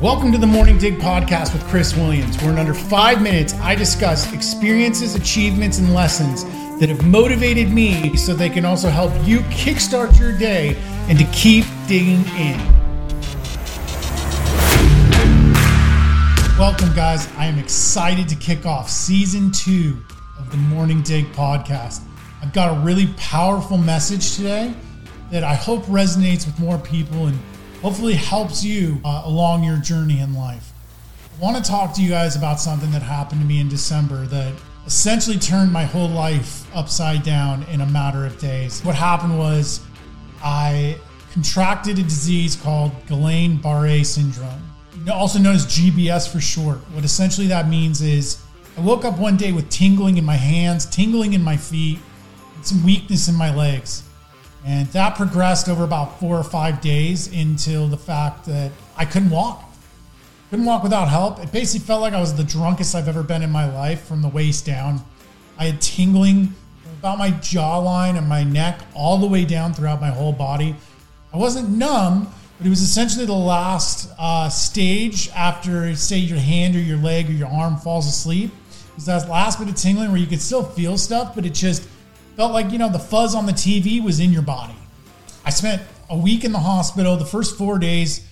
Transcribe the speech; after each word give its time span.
Welcome 0.00 0.32
to 0.32 0.38
the 0.38 0.46
Morning 0.46 0.78
Dig 0.78 0.98
podcast 0.98 1.52
with 1.52 1.62
Chris 1.64 1.94
Williams, 1.94 2.40
where 2.40 2.52
in 2.52 2.58
under 2.58 2.72
five 2.72 3.20
minutes 3.20 3.52
I 3.56 3.74
discuss 3.74 4.32
experiences, 4.32 5.14
achievements, 5.14 5.76
and 5.78 5.92
lessons 5.92 6.42
that 6.80 6.88
have 6.88 7.04
motivated 7.04 7.70
me 7.70 8.16
so 8.16 8.32
they 8.32 8.48
can 8.48 8.64
also 8.64 8.88
help 8.88 9.12
you 9.28 9.40
kickstart 9.50 10.18
your 10.18 10.32
day 10.38 10.74
and 11.10 11.18
to 11.18 11.24
keep 11.32 11.66
digging 11.86 12.24
in. 12.38 12.58
Welcome, 16.58 16.94
guys. 16.94 17.28
I 17.36 17.44
am 17.44 17.58
excited 17.58 18.26
to 18.30 18.36
kick 18.36 18.64
off 18.64 18.88
season 18.88 19.52
two 19.52 19.98
of 20.38 20.50
the 20.50 20.56
Morning 20.56 21.02
Dig 21.02 21.30
podcast. 21.32 22.00
I've 22.40 22.54
got 22.54 22.74
a 22.74 22.80
really 22.80 23.08
powerful 23.18 23.76
message 23.76 24.34
today 24.36 24.72
that 25.30 25.44
I 25.44 25.54
hope 25.54 25.82
resonates 25.82 26.46
with 26.46 26.58
more 26.58 26.78
people 26.78 27.26
and 27.26 27.38
hopefully 27.82 28.14
helps 28.14 28.62
you 28.62 29.00
uh, 29.04 29.22
along 29.24 29.64
your 29.64 29.78
journey 29.78 30.20
in 30.20 30.34
life. 30.34 30.72
I 31.36 31.42
want 31.42 31.56
to 31.56 31.62
talk 31.62 31.94
to 31.94 32.02
you 32.02 32.10
guys 32.10 32.36
about 32.36 32.60
something 32.60 32.90
that 32.90 33.02
happened 33.02 33.40
to 33.40 33.46
me 33.46 33.60
in 33.60 33.68
December 33.68 34.26
that 34.26 34.52
essentially 34.86 35.38
turned 35.38 35.72
my 35.72 35.84
whole 35.84 36.08
life 36.08 36.64
upside 36.76 37.22
down 37.22 37.62
in 37.64 37.80
a 37.80 37.86
matter 37.86 38.26
of 38.26 38.38
days. 38.38 38.82
What 38.82 38.94
happened 38.94 39.38
was 39.38 39.80
I 40.42 40.98
contracted 41.32 41.98
a 41.98 42.02
disease 42.02 42.56
called 42.56 42.92
Guillain-Barré 43.06 44.04
syndrome, 44.04 44.62
also 45.10 45.38
known 45.38 45.54
as 45.54 45.64
GBS 45.66 46.30
for 46.30 46.40
short. 46.40 46.78
What 46.92 47.04
essentially 47.04 47.46
that 47.46 47.68
means 47.68 48.02
is 48.02 48.42
I 48.76 48.80
woke 48.82 49.04
up 49.04 49.18
one 49.18 49.36
day 49.36 49.52
with 49.52 49.68
tingling 49.70 50.18
in 50.18 50.24
my 50.24 50.36
hands, 50.36 50.86
tingling 50.86 51.32
in 51.32 51.42
my 51.42 51.56
feet, 51.56 51.98
some 52.62 52.84
weakness 52.84 53.28
in 53.28 53.34
my 53.34 53.54
legs. 53.54 54.02
And 54.64 54.86
that 54.88 55.16
progressed 55.16 55.68
over 55.68 55.84
about 55.84 56.20
four 56.20 56.36
or 56.36 56.44
five 56.44 56.80
days 56.80 57.32
until 57.32 57.88
the 57.88 57.96
fact 57.96 58.44
that 58.46 58.72
I 58.96 59.04
couldn't 59.04 59.30
walk. 59.30 59.64
Couldn't 60.50 60.66
walk 60.66 60.82
without 60.82 61.08
help. 61.08 61.42
It 61.42 61.52
basically 61.52 61.86
felt 61.86 62.02
like 62.02 62.12
I 62.12 62.20
was 62.20 62.34
the 62.34 62.44
drunkest 62.44 62.94
I've 62.94 63.08
ever 63.08 63.22
been 63.22 63.42
in 63.42 63.50
my 63.50 63.72
life 63.72 64.04
from 64.04 64.20
the 64.20 64.28
waist 64.28 64.66
down. 64.66 65.00
I 65.58 65.66
had 65.66 65.80
tingling 65.80 66.54
about 66.98 67.18
my 67.18 67.30
jawline 67.30 68.18
and 68.18 68.28
my 68.28 68.42
neck 68.42 68.80
all 68.94 69.18
the 69.18 69.26
way 69.26 69.44
down 69.44 69.72
throughout 69.72 70.00
my 70.00 70.10
whole 70.10 70.32
body. 70.32 70.76
I 71.32 71.36
wasn't 71.38 71.70
numb, 71.70 72.30
but 72.58 72.66
it 72.66 72.70
was 72.70 72.82
essentially 72.82 73.24
the 73.24 73.32
last 73.32 74.10
uh, 74.18 74.48
stage 74.50 75.30
after, 75.30 75.94
say, 75.94 76.18
your 76.18 76.38
hand 76.38 76.76
or 76.76 76.80
your 76.80 76.98
leg 76.98 77.30
or 77.30 77.32
your 77.32 77.48
arm 77.48 77.78
falls 77.78 78.06
asleep. 78.06 78.50
It 78.50 78.96
was 78.96 79.06
that 79.06 79.28
last 79.30 79.58
bit 79.58 79.68
of 79.68 79.76
tingling 79.76 80.10
where 80.10 80.20
you 80.20 80.26
could 80.26 80.42
still 80.42 80.64
feel 80.64 80.98
stuff, 80.98 81.34
but 81.34 81.46
it 81.46 81.54
just 81.54 81.88
felt 82.40 82.54
like 82.54 82.72
you 82.72 82.78
know 82.78 82.88
the 82.88 82.98
fuzz 82.98 83.34
on 83.34 83.44
the 83.44 83.52
TV 83.52 84.02
was 84.02 84.18
in 84.18 84.32
your 84.32 84.40
body. 84.40 84.72
I 85.44 85.50
spent 85.50 85.82
a 86.08 86.16
week 86.16 86.42
in 86.42 86.52
the 86.52 86.58
hospital. 86.58 87.18
The 87.18 87.26
first 87.26 87.58
four 87.58 87.78
days, 87.78 88.26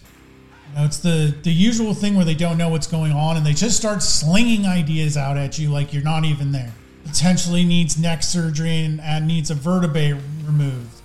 you 0.70 0.78
know, 0.78 0.86
it's 0.86 0.96
the 0.96 1.36
the 1.42 1.52
usual 1.52 1.92
thing 1.92 2.16
where 2.16 2.24
they 2.24 2.34
don't 2.34 2.56
know 2.56 2.70
what's 2.70 2.86
going 2.86 3.12
on 3.12 3.36
and 3.36 3.44
they 3.44 3.52
just 3.52 3.76
start 3.76 4.02
slinging 4.02 4.64
ideas 4.64 5.18
out 5.18 5.36
at 5.36 5.58
you 5.58 5.68
like 5.68 5.92
you're 5.92 6.02
not 6.02 6.24
even 6.24 6.52
there. 6.52 6.72
Potentially 7.04 7.66
needs 7.66 7.98
neck 7.98 8.22
surgery 8.22 8.78
and, 8.78 8.98
and 9.02 9.26
needs 9.26 9.50
a 9.50 9.54
vertebrae 9.54 10.12
removed. 10.46 11.02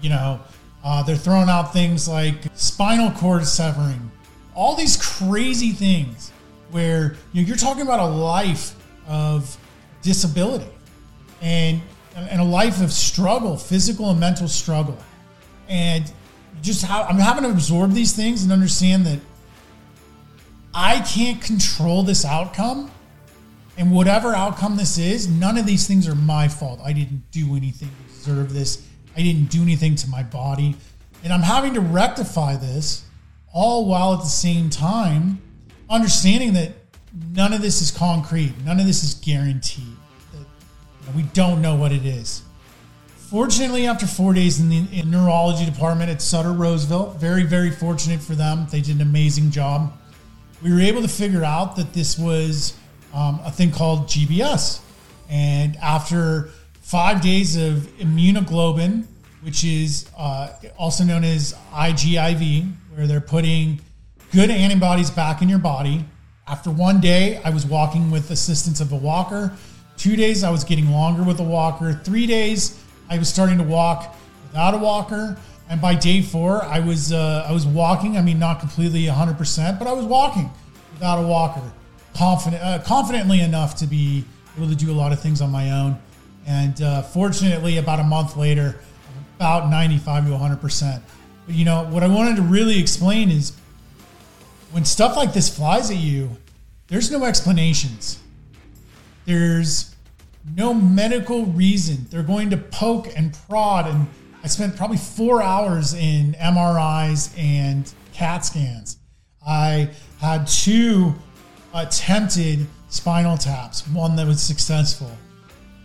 You 0.00 0.10
know, 0.10 0.40
uh, 0.84 1.02
they're 1.02 1.16
throwing 1.16 1.48
out 1.48 1.72
things 1.72 2.06
like 2.06 2.36
spinal 2.54 3.10
cord 3.10 3.44
severing, 3.44 4.12
all 4.54 4.76
these 4.76 4.96
crazy 4.96 5.72
things 5.72 6.30
where 6.70 7.16
you 7.32 7.42
know, 7.42 7.48
you're 7.48 7.56
talking 7.56 7.82
about 7.82 7.98
a 7.98 8.06
life 8.06 8.76
of 9.08 9.58
disability. 10.02 10.70
And 11.42 11.82
and 12.16 12.40
a 12.40 12.44
life 12.44 12.80
of 12.80 12.92
struggle, 12.92 13.56
physical 13.56 14.10
and 14.10 14.20
mental 14.20 14.48
struggle. 14.48 14.98
And 15.68 16.10
just 16.62 16.84
how 16.84 17.02
I'm 17.02 17.18
having 17.18 17.44
to 17.44 17.50
absorb 17.50 17.92
these 17.92 18.12
things 18.12 18.42
and 18.42 18.52
understand 18.52 19.06
that 19.06 19.18
I 20.72 21.00
can't 21.00 21.40
control 21.40 22.02
this 22.02 22.24
outcome. 22.24 22.90
And 23.76 23.90
whatever 23.90 24.34
outcome 24.34 24.76
this 24.76 24.98
is, 24.98 25.26
none 25.28 25.58
of 25.58 25.66
these 25.66 25.86
things 25.86 26.06
are 26.06 26.14
my 26.14 26.46
fault. 26.46 26.80
I 26.84 26.92
didn't 26.92 27.30
do 27.32 27.56
anything 27.56 27.88
to 27.88 28.14
deserve 28.14 28.52
this. 28.52 28.86
I 29.16 29.20
didn't 29.20 29.50
do 29.50 29.62
anything 29.62 29.96
to 29.96 30.08
my 30.08 30.22
body. 30.22 30.76
And 31.24 31.32
I'm 31.32 31.42
having 31.42 31.74
to 31.74 31.80
rectify 31.80 32.56
this 32.56 33.04
all 33.52 33.86
while 33.86 34.14
at 34.14 34.20
the 34.20 34.26
same 34.26 34.70
time 34.70 35.40
understanding 35.90 36.52
that 36.54 36.72
none 37.32 37.52
of 37.52 37.62
this 37.62 37.80
is 37.80 37.90
concrete, 37.90 38.52
none 38.64 38.80
of 38.80 38.86
this 38.86 39.02
is 39.04 39.14
guaranteed. 39.14 39.93
We 41.14 41.22
don't 41.22 41.62
know 41.62 41.76
what 41.76 41.92
it 41.92 42.04
is. 42.04 42.42
Fortunately, 43.16 43.86
after 43.86 44.06
four 44.06 44.32
days 44.32 44.60
in 44.60 44.68
the 44.68 44.86
in 44.92 45.10
neurology 45.10 45.64
department 45.64 46.10
at 46.10 46.20
Sutter 46.22 46.52
Roseville, 46.52 47.10
very, 47.18 47.42
very 47.42 47.70
fortunate 47.70 48.20
for 48.20 48.34
them. 48.34 48.66
They 48.70 48.80
did 48.80 48.96
an 48.96 49.02
amazing 49.02 49.50
job. 49.50 49.92
We 50.62 50.72
were 50.72 50.80
able 50.80 51.02
to 51.02 51.08
figure 51.08 51.44
out 51.44 51.76
that 51.76 51.92
this 51.92 52.18
was 52.18 52.74
um, 53.12 53.40
a 53.44 53.50
thing 53.50 53.70
called 53.70 54.06
GBS. 54.06 54.80
And 55.28 55.76
after 55.76 56.50
five 56.80 57.20
days 57.20 57.56
of 57.56 57.88
immunoglobulin, 57.98 59.06
which 59.42 59.64
is 59.64 60.08
uh, 60.16 60.50
also 60.78 61.04
known 61.04 61.24
as 61.24 61.54
IGIV, 61.72 62.72
where 62.94 63.06
they're 63.06 63.20
putting 63.20 63.80
good 64.32 64.50
antibodies 64.50 65.10
back 65.10 65.42
in 65.42 65.48
your 65.48 65.58
body. 65.58 66.04
After 66.46 66.70
one 66.70 67.00
day, 67.00 67.40
I 67.44 67.50
was 67.50 67.66
walking 67.66 68.10
with 68.10 68.30
assistance 68.30 68.80
of 68.80 68.92
a 68.92 68.96
walker. 68.96 69.52
Two 69.96 70.16
days 70.16 70.44
I 70.44 70.50
was 70.50 70.64
getting 70.64 70.90
longer 70.90 71.22
with 71.22 71.40
a 71.40 71.44
walker. 71.44 71.92
Three 71.92 72.26
days 72.26 72.80
I 73.08 73.18
was 73.18 73.28
starting 73.28 73.58
to 73.58 73.64
walk 73.64 74.16
without 74.48 74.74
a 74.74 74.78
walker. 74.78 75.36
And 75.68 75.80
by 75.80 75.94
day 75.94 76.20
four, 76.20 76.62
I 76.64 76.80
was 76.80 77.12
uh, 77.12 77.46
I 77.48 77.52
was 77.52 77.66
walking. 77.66 78.16
I 78.16 78.22
mean, 78.22 78.38
not 78.38 78.60
completely 78.60 79.04
100%, 79.04 79.78
but 79.78 79.88
I 79.88 79.92
was 79.92 80.04
walking 80.04 80.50
without 80.92 81.22
a 81.22 81.26
walker, 81.26 81.62
confident, 82.14 82.62
uh, 82.62 82.78
confidently 82.84 83.40
enough 83.40 83.76
to 83.76 83.86
be 83.86 84.24
able 84.56 84.68
to 84.68 84.74
do 84.74 84.90
a 84.90 84.94
lot 84.94 85.12
of 85.12 85.20
things 85.20 85.40
on 85.40 85.50
my 85.50 85.70
own. 85.70 85.98
And 86.46 86.80
uh, 86.82 87.02
fortunately, 87.02 87.78
about 87.78 88.00
a 88.00 88.04
month 88.04 88.36
later, 88.36 88.78
about 89.36 89.70
95 89.70 90.26
to 90.26 90.30
100%. 90.30 91.02
But 91.46 91.54
you 91.54 91.64
know 91.64 91.84
what 91.84 92.02
I 92.02 92.08
wanted 92.08 92.36
to 92.36 92.42
really 92.42 92.78
explain 92.78 93.30
is 93.30 93.52
when 94.70 94.84
stuff 94.84 95.16
like 95.16 95.32
this 95.32 95.54
flies 95.54 95.90
at 95.90 95.96
you, 95.96 96.36
there's 96.88 97.10
no 97.10 97.24
explanations. 97.24 98.18
There's 99.24 99.94
no 100.56 100.74
medical 100.74 101.46
reason. 101.46 102.06
They're 102.10 102.22
going 102.22 102.50
to 102.50 102.56
poke 102.56 103.08
and 103.16 103.36
prod. 103.48 103.86
And 103.86 104.06
I 104.42 104.46
spent 104.46 104.76
probably 104.76 104.98
four 104.98 105.42
hours 105.42 105.94
in 105.94 106.34
MRIs 106.34 107.36
and 107.38 107.92
CAT 108.12 108.44
scans. 108.44 108.98
I 109.46 109.90
had 110.20 110.46
two 110.46 111.14
attempted 111.72 112.66
spinal 112.88 113.36
taps, 113.36 113.86
one 113.88 114.16
that 114.16 114.26
was 114.26 114.42
successful. 114.42 115.10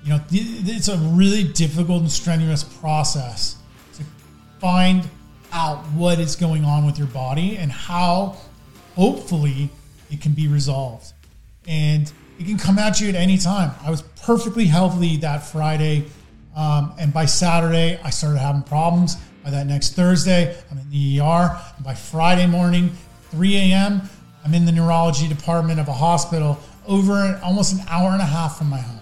You 0.04 0.12
know, 0.12 0.22
it's 0.32 0.88
a 0.88 0.98
really 0.98 1.44
difficult 1.44 2.02
and 2.02 2.12
strenuous 2.12 2.64
process 2.64 3.58
to 3.96 4.04
find 4.60 5.08
out 5.52 5.80
what 5.88 6.20
is 6.20 6.36
going 6.36 6.64
on 6.64 6.86
with 6.86 6.98
your 6.98 7.08
body 7.08 7.58
and 7.58 7.72
how 7.72 8.38
hopefully 8.96 9.70
it 10.12 10.22
can 10.22 10.34
be 10.34 10.48
resolved. 10.48 11.14
And 11.68 12.12
it 12.40 12.46
can 12.46 12.58
come 12.58 12.80
at 12.80 13.02
you 13.02 13.10
at 13.10 13.16
any 13.16 13.38
time. 13.38 13.72
I 13.84 13.92
was 13.92 14.02
perfectly 14.02 14.66
healthy 14.66 15.18
that 15.18 15.44
Friday. 15.44 16.06
Um, 16.56 16.94
and 16.98 17.14
by 17.14 17.26
Saturday, 17.26 18.00
I 18.02 18.10
started 18.10 18.40
having 18.40 18.64
problems. 18.64 19.18
By 19.44 19.52
that 19.52 19.68
next 19.68 19.94
Thursday, 19.94 20.58
I'm 20.72 20.78
in 20.78 20.90
the 20.90 21.20
ER. 21.20 21.60
And 21.76 21.86
by 21.86 21.94
Friday 21.94 22.48
morning, 22.48 22.92
3 23.32 23.56
a.m., 23.58 24.02
I'm 24.46 24.54
in 24.54 24.66
the 24.66 24.72
neurology 24.72 25.28
department 25.28 25.82
of 25.82 25.90
a 25.90 25.94
hospital 25.94 26.58
over 26.88 27.40
almost 27.44 27.74
an 27.74 27.82
hour 27.90 28.12
and 28.12 28.22
a 28.22 28.26
half 28.26 28.58
from 28.58 28.70
my 28.70 28.80
home. 28.80 29.02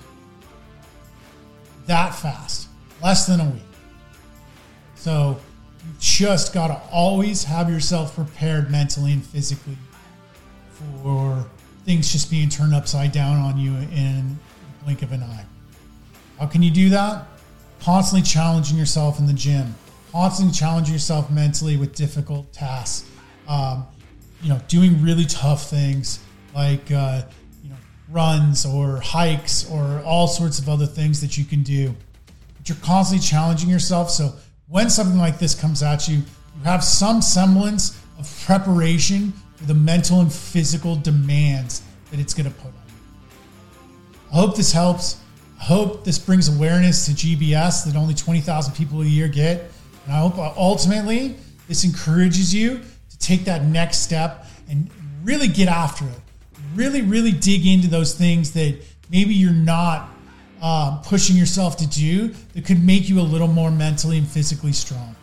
That 1.85 2.15
fast, 2.15 2.67
less 3.03 3.27
than 3.27 3.39
a 3.39 3.45
week. 3.45 3.61
So 4.95 5.39
you 5.85 5.93
just 5.99 6.53
got 6.53 6.67
to 6.67 6.81
always 6.91 7.43
have 7.43 7.69
yourself 7.69 8.15
prepared 8.15 8.71
mentally 8.71 9.13
and 9.13 9.23
physically 9.23 9.77
for 10.71 11.45
things 11.88 12.12
just 12.12 12.30
being 12.30 12.50
turned 12.50 12.75
upside 12.75 13.13
down 13.13 13.38
on 13.38 13.57
you 13.57 13.72
in 13.95 14.38
the 14.78 14.84
blink 14.84 15.04
of 15.04 15.13
an 15.13 15.24
eye. 15.24 15.45
How 16.38 16.45
can 16.45 16.62
you 16.62 16.69
do 16.69 16.89
that? 16.89 17.25
Constantly 17.80 18.28
challenging 18.28 18.78
yourself 18.78 19.19
in 19.19 19.25
the 19.25 19.34
gym, 19.34 19.74
constantly 20.12 20.54
challenging 20.54 20.94
yourself 20.94 21.31
mentally 21.31 21.78
with 21.78 21.95
difficult 21.95 22.51
tasks. 22.51 23.10
Um, 23.48 23.88
you 24.42 24.50
know, 24.50 24.60
doing 24.68 25.01
really 25.01 25.24
tough 25.24 25.69
things 25.69 26.19
like 26.54 26.92
uh, 26.92 27.22
you 27.63 27.69
know 27.69 27.78
runs 28.10 28.66
or 28.66 29.00
hikes 29.00 29.72
or 29.72 30.01
all 30.04 30.28
sorts 30.28 30.60
of 30.60 30.68
other 30.68 30.86
things 30.86 31.22
that 31.22 31.38
you 31.38 31.45
can 31.45 31.63
do. 31.63 31.95
But 32.57 32.68
you're 32.68 32.78
constantly 32.80 33.25
challenging 33.25 33.69
yourself. 33.69 34.12
So 34.12 34.34
when 34.68 34.89
something 34.89 35.18
like 35.18 35.39
this 35.39 35.56
comes 35.56 35.81
at 35.81 36.10
you, 36.10 36.18
you 36.18 36.63
have 36.66 36.84
some 36.84 37.22
semblance 37.22 37.98
of 38.19 38.44
preparation 38.45 39.31
the 39.65 39.74
mental 39.74 40.21
and 40.21 40.31
physical 40.31 40.95
demands 40.95 41.81
that 42.12 42.19
it's 42.19 42.33
going 42.33 42.50
to 42.50 42.56
put 42.57 42.68
on 42.68 42.74
you. 42.88 44.31
I 44.31 44.36
hope 44.36 44.56
this 44.56 44.71
helps. 44.71 45.19
I 45.59 45.63
hope 45.63 46.04
this 46.04 46.19
brings 46.19 46.56
awareness 46.56 47.06
to 47.07 47.12
GBS 47.12 47.86
that 47.86 47.95
only 47.95 48.13
20,000 48.13 48.74
people 48.75 49.01
a 49.01 49.06
year 49.06 49.27
get. 49.27 49.71
And 50.06 50.13
I 50.13 50.19
hope 50.19 50.38
ultimately 50.38 51.36
this 51.68 51.83
encourages 51.83 52.54
you 52.54 52.81
to 53.09 53.18
take 53.19 53.45
that 53.45 53.63
next 53.63 54.00
step 54.00 54.45
and 54.69 54.89
really 55.24 55.48
get 55.48 55.68
after 55.68 56.06
it. 56.06 56.19
Really, 56.75 57.01
really 57.01 57.31
dig 57.31 57.65
into 57.65 57.88
those 57.88 58.13
things 58.13 58.51
that 58.51 58.80
maybe 59.10 59.33
you're 59.33 59.51
not 59.51 60.10
uh, 60.62 60.98
pushing 61.03 61.36
yourself 61.36 61.77
to 61.77 61.88
do 61.88 62.30
that 62.53 62.65
could 62.65 62.83
make 62.83 63.10
you 63.10 63.19
a 63.19 63.21
little 63.21 63.48
more 63.48 63.71
mentally 63.71 64.18
and 64.18 64.27
physically 64.27 64.71
strong. 64.71 65.15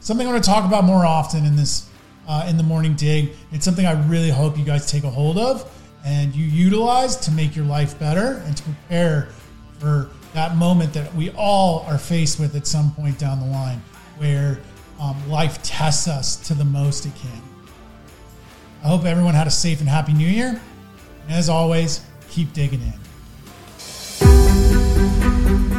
Something 0.00 0.26
I 0.26 0.32
want 0.32 0.42
to 0.42 0.50
talk 0.50 0.64
about 0.64 0.84
more 0.84 1.04
often 1.04 1.44
in 1.44 1.56
this 1.56 1.87
uh, 2.28 2.46
in 2.48 2.56
the 2.56 2.62
morning 2.62 2.94
dig. 2.94 3.30
It's 3.50 3.64
something 3.64 3.86
I 3.86 3.92
really 4.06 4.30
hope 4.30 4.56
you 4.56 4.64
guys 4.64 4.90
take 4.90 5.04
a 5.04 5.10
hold 5.10 5.38
of 5.38 5.68
and 6.04 6.34
you 6.34 6.44
utilize 6.44 7.16
to 7.16 7.32
make 7.32 7.56
your 7.56 7.64
life 7.64 7.98
better 7.98 8.42
and 8.46 8.56
to 8.56 8.62
prepare 8.62 9.28
for 9.78 10.10
that 10.34 10.56
moment 10.56 10.92
that 10.92 11.12
we 11.14 11.30
all 11.30 11.84
are 11.88 11.98
faced 11.98 12.38
with 12.38 12.54
at 12.54 12.66
some 12.66 12.92
point 12.92 13.18
down 13.18 13.40
the 13.40 13.46
line 13.46 13.82
where 14.18 14.60
um, 15.00 15.28
life 15.28 15.62
tests 15.62 16.06
us 16.06 16.36
to 16.48 16.54
the 16.54 16.64
most 16.64 17.06
it 17.06 17.14
can. 17.16 17.42
I 18.82 18.88
hope 18.88 19.04
everyone 19.04 19.34
had 19.34 19.46
a 19.46 19.50
safe 19.50 19.80
and 19.80 19.88
happy 19.88 20.12
new 20.12 20.28
year. 20.28 20.60
And 21.22 21.32
as 21.32 21.48
always, 21.48 22.04
keep 22.28 22.52
digging 22.52 22.80
in. 22.80 22.92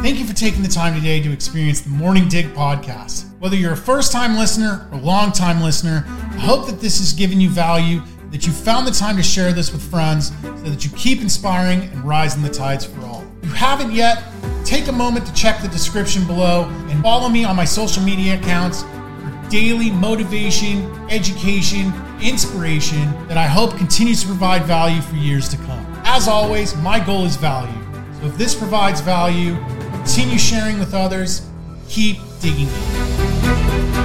Thank 0.02 0.18
you 0.18 0.26
for 0.26 0.34
taking 0.34 0.62
the 0.62 0.68
time 0.68 0.94
today 0.94 1.20
to 1.22 1.30
experience 1.30 1.82
the 1.82 1.90
Morning 1.90 2.26
Dig 2.28 2.46
podcast. 2.54 3.26
Whether 3.38 3.56
you're 3.56 3.74
a 3.74 3.76
first 3.76 4.12
time 4.12 4.36
listener 4.36 4.88
or 4.90 4.98
a 4.98 5.00
long 5.00 5.30
time 5.30 5.62
listener, 5.62 6.06
I 6.40 6.44
hope 6.44 6.66
that 6.68 6.80
this 6.80 6.98
has 7.00 7.12
given 7.12 7.38
you 7.38 7.50
value, 7.50 8.00
that 8.30 8.46
you 8.46 8.52
found 8.52 8.86
the 8.86 8.92
time 8.92 9.14
to 9.18 9.22
share 9.22 9.52
this 9.52 9.70
with 9.72 9.82
friends 9.82 10.32
so 10.42 10.70
that 10.70 10.82
you 10.82 10.90
keep 10.96 11.20
inspiring 11.20 11.82
and 11.82 12.02
rising 12.02 12.42
the 12.42 12.48
tides 12.48 12.86
for 12.86 12.98
all. 13.02 13.26
If 13.42 13.50
you 13.50 13.54
haven't 13.54 13.92
yet, 13.92 14.24
take 14.64 14.88
a 14.88 14.92
moment 14.92 15.26
to 15.26 15.34
check 15.34 15.60
the 15.60 15.68
description 15.68 16.26
below 16.26 16.64
and 16.88 17.02
follow 17.02 17.28
me 17.28 17.44
on 17.44 17.56
my 17.56 17.66
social 17.66 18.02
media 18.02 18.40
accounts 18.40 18.84
for 18.84 19.48
daily 19.50 19.90
motivation, 19.90 20.90
education, 21.10 21.92
inspiration 22.22 23.12
that 23.28 23.36
I 23.36 23.46
hope 23.46 23.76
continues 23.76 24.22
to 24.22 24.28
provide 24.28 24.64
value 24.64 25.02
for 25.02 25.16
years 25.16 25.46
to 25.50 25.58
come. 25.58 25.84
As 26.06 26.26
always, 26.26 26.74
my 26.76 27.04
goal 27.04 27.26
is 27.26 27.36
value. 27.36 27.78
So 28.18 28.28
if 28.28 28.38
this 28.38 28.54
provides 28.54 29.02
value, 29.02 29.56
continue 29.92 30.38
sharing 30.38 30.78
with 30.78 30.94
others, 30.94 31.46
keep 31.86 32.16
digging 32.40 32.66
in. 32.66 33.99